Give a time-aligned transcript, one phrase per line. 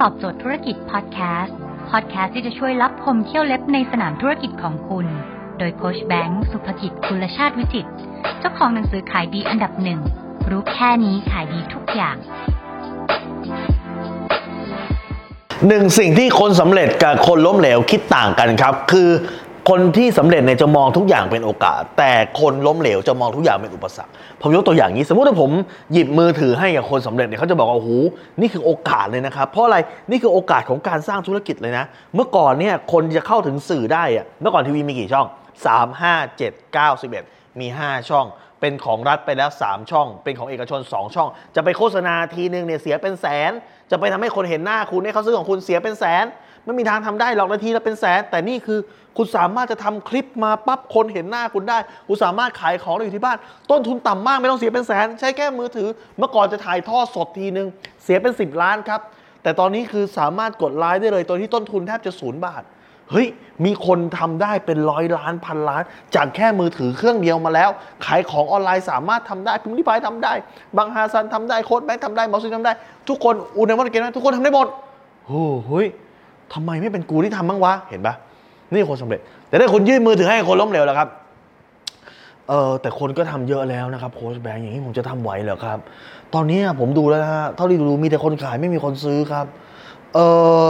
[0.00, 1.56] ตอบโจทย์ธุรกิจพอดแคสต์
[1.90, 5.06] พอดแคสต์ที่จะช่วยรับพมเที่ยวเล็บในสนามธุรกิจของคุณ
[5.58, 7.86] โดยโคชแบงค์สุภกิจคุณชาติวิจิต
[8.38, 10.00] เจ้าของหนังสือขายดีอันดับหนึ่ง
[10.50, 12.16] รู้แค่นี้ขายดีทุกอย่าง
[15.66, 19.08] หนึ่งสิ่งที่คนสำเร็จกับคนล้มเหลวคิดต่างกันครับ คือ
[19.68, 24.12] คนที่สำเร็จเนี่ยจะมองทุกอย่างเป็นโอกาส แต่คนล้มเหลวจะมองทุกอย่างเป็นอุปสรรค
[24.42, 25.50] ผมยกตัวอย่างนี้ สมมติว่าผม
[25.92, 27.90] หยิบมือถือให้กับคนสำเร็จเนี่ยเขาจะบอกว่าโอ้โห
[28.40, 29.76] นี่คือโอกาสเลยนะครับเพราะอะไร
[30.10, 35.26] นี่คือโอกาสของการสร้างธุรกิจเลยนะ เมื่อก่อนเนี่ยคนจะเข้าถึงสื่อได้อะเมื่อก่อนทีวีมีกี่ช่อง
[35.66, 38.26] 3 5 7 9 11 มี 5 ช่อง
[38.60, 43.52] เป็นของรัฐไปแล้ว 3 ช่อง เป็นของเอกชน 2 ช่อง จะไปโฆษณาทีนึงเนี่ยเสียเป็นแสน
[43.90, 46.26] จะไปทำให้คนเห็นหน้าคุณให้เขาซื้อของคุณเสียเป็นแสน
[46.68, 48.78] ไม่มีทางทำได้หรอกนาทีละเป็นแสน แต่นี่คือ
[49.16, 53.36] คุณสามารถจะทำคลิปมาปั๊บคนเห็นหน้าคุณได้ คุณสามารถขายของได้อยู่ที่บ้าน
[53.70, 57.66] ต้นทุนต่ำมากไม่ต้องเสียเป็นแสน ใช้แค่มือถือ เมื่อก่อนจะถ่ายทอดสดทีนึง
[58.04, 59.00] เสียเป็น 10 ล้านครับ
[59.42, 62.62] แต่ตอนนี้คือสามารถกดไลค์ได้เลยโดยที่ต้นทุนแทบจะศูนย์บาท
[63.10, 63.26] เฮ้ย
[63.64, 65.82] มีคนทำได้เป็นร้อยล้านพันล้าน
[66.14, 67.70] จากแค่มือถือเครื่องเดียวมาแล้ว
[68.06, 70.32] ขายของออนไลน์สามารถทำได้พิมรี่พายทำได้
[70.76, 72.72] บังฮาซันทำได้ โค้ชแบงค์ทำได้มอสซินทำได้
[73.08, 74.66] ทุกคนอูนวันเกนทุกคนทำได้หมด
[75.26, 75.86] โอ้เฮ้ย
[76.54, 78.14] ทำไมไม่เป็นกูที่ทำบ้างวะ เห็นปะ
[78.72, 81.08] นี่คนสำเร็จ แต่ถ้าคุณยื่นมือถือให้คนล้มเหลวแล้วครับ
[82.48, 85.78] เออแต่คนก็ทำเยอะแล้วนะครับโค้ชแบงค์อย่างนี้ผมจะทำไหวเหรอครับ
[86.34, 89.46] ตอนนี้ผมดูแล้วนะฮะเท่าที่ดูมีแต่คนขายไม่มีคนซื้อครับ
[90.14, 90.18] เอ
[90.64, 90.66] อ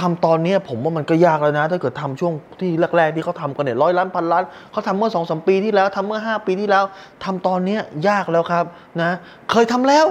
[0.00, 6.84] ทำตอนนี้ผมว่ามันก็ยากแล้วนะ ถ้าเกิดทำช่วงที่แรกๆที่เขาทำกันเนี่ยร้อยล้านพันล้านเขาทำเมื่อสองสมปีที่แล้วทำเมื่อ 5 ปีที่แล้ว
[7.24, 8.64] ทำตอนนี้ยากแล้วครับ
[9.02, 9.10] นะ
[9.50, 10.06] เคยทำแล้ว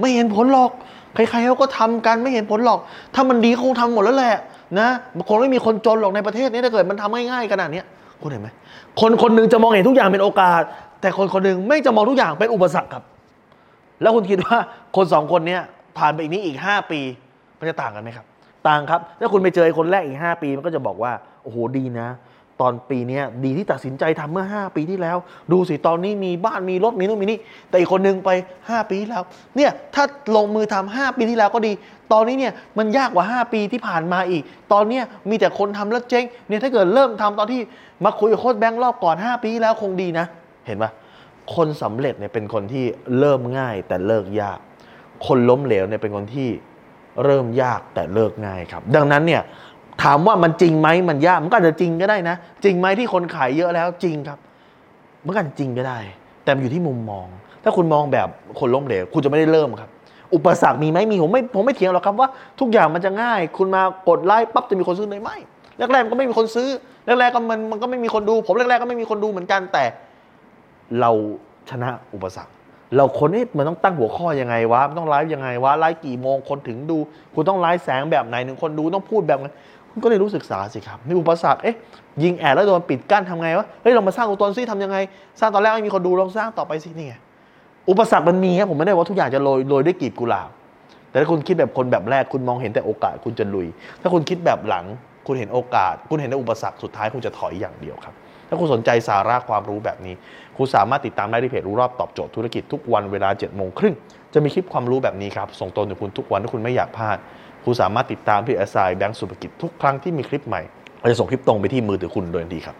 [0.00, 0.70] ไม่เห็นผลหรอก
[1.30, 2.80] ใครๆเขาก็ทำกันไม่เห็นผลหรอก
[3.14, 4.36] ถ้ามันดีคงทำหมดแล้วแหละ
[4.78, 4.88] นะ
[5.28, 7.86] คงไม่มีคนจนหรอกในประเทศนี้ถ้าเกิดมันทำง่ายๆขนาดเนี้ย
[8.22, 8.48] คุณเห็นไหม
[9.00, 10.62] คนคนหนึงจะมองเห็นทุกอย่างเป็นโอกาส
[11.00, 13.04] แต่คนคนหนึงไม่จะมองทุกอย่างเป็นอุปสรรคครับ
[14.02, 14.58] แล้วคุณคิดว่า
[14.96, 15.62] คนสองคนเนี้ย
[15.98, 17.00] ผ่านไปอีกนี้อีก 5 ปี
[17.58, 18.26] มันจะต่างกันไหมครับ
[18.68, 22.08] ต่างครับถ้าคุณไปเจอคนแรกอีก 5 ปีมันก็จะบอกว่าโอ้โหดีนะ
[22.60, 25.16] ตอนปีนี้ดีที่ตัดสินใจทำเมื่อ 5 ปีที่แล้ว
[25.52, 27.38] ดูสิตอนนี้มีบ้านมีรถมีนู่นมีนี่
[27.68, 28.30] แต่อีกคนนึงไป
[28.60, 29.22] 5 ปีที่แล้ว
[29.56, 30.04] เนี่ยถ้า
[30.36, 31.72] ลงมือทำ5ปีที่แล้วก็ดี
[32.12, 34.42] ตอนนี้เนี่ยมันยากกว่า 5 ปีที่ผ่านมาอีก
[34.72, 37.60] ตอนนี้มีแต่คนทำแล้วเจ๊งเนี่ยถ้าเกิดเริ่มทำตอนที่
[38.04, 40.26] มาคุยกับโค้ชแบงค์รอบก่อน 5 ปีที่แล้วคงดีนะ
[40.66, 40.90] เห็นปะ
[41.54, 42.84] คนสำเร็จเนี่ยเป็นคนที่
[43.18, 44.58] เริ่มง่ายแต่เลิกยาก
[45.26, 46.48] คนล้มเหลวเนี่ยเป็นคนที่
[47.24, 49.42] เริ่มยากแต่เลิกง่ายครับ ดังนั้นเนี่ย
[50.02, 54.38] ถามว่ามันจริงไหมมันยากมันก็อาจจะจริงก็ได้นะ จริงไหมที่คนขายเยอะแล้วจริงครับ
[55.24, 55.98] มันก็อาจจะจริงก็ได้
[56.44, 57.26] แต่มันอยู่ที่มุมมอง
[57.64, 58.28] ถ้าคุณมองแบบ
[58.60, 59.90] คนล้มเหลวคุณจะไม่ได้เริ่มครับ
[60.34, 62.28] อุปสรรคมีไหมมีผมไม่ผมไม่เถียงหรอกครับว่า
[62.60, 65.36] ทุกอย่างมันจะง่าย คุณมากดไลค์ปั๊บจะมีคนซื้อเลยไม่
[65.78, 66.68] แรกๆมันก็ไม่มีคนซื้อ
[67.06, 69.84] แรกๆก็มันมันก็ไม่มีคนดู ผมแรกๆก็ไม่มีคนดูเหมือนกันแต่
[71.00, 71.10] เรา
[71.70, 72.52] ชนะอุปสรรค
[72.96, 76.98] เราคนนี้มันต้องตั้งหัวข้อยังไงวะมันต้องไลฟ์ยังไงวะไลฟ์กี่โมงคนถึงดู
[77.34, 79.46] คุณต้องไลฟ์แสงแบบไหนถึงคนดูต้องพูดแบบไหน
[79.90, 81.76] คุณก็เลยรู้ศึกษาสิครับมีอุปสรรคเอ๊ะ
[82.22, 84.96] ยิงแอดแล้วโดนปิดกั้นทำไงวะเฮ้ยเรามาสร้างตัวตนซิทำยังไง
[85.40, 87.14] สร้างตอนแรกไม่มีคนดูลองสร้างต่อไปสินี่ไง
[87.90, 90.50] อุปสรรคมันมีครับผมไม่ได้ว่าทุกอย่างจะโรยโรยด้วยกีบกุหลาบ
[91.10, 93.66] แต่ถ้าคุณคิดแบบคนแบบแรกคุณมองเห็นแต่โอกาสคุณจะลุย
[94.02, 94.84] ถ้าคุณคิดแบบหลัง
[95.26, 98.14] คุณเห็นโอกาส คุณเห็นแต่อุปสรรคสุดท้ายคุณจะถอยอย่างเดียวครับ
[98.48, 100.14] ถ้าคุณสนใจสาระความรู้แบบนี้
[100.56, 103.94] คุณสามารถติดตามได้ที่เพจรู้รอบตอบโจทย์ธุรกิจทุกวันเวลา7จ็ดโมงครึ่ง
[104.34, 107.18] จะมีคลิปความรู้แบบนี้ครับส่งตรงถึงคุณทุกวันถ้าคุณไม่อยากพลาด
[107.64, 110.62] คุณสามารถติดตามที่แอสไซแบงก์สุภกิจทุกครั้งที่มีคลิปใหม่
[111.00, 112.76] เราจะส่งคลิปตรงไปที่มือถือคุณโดยทันทีครับ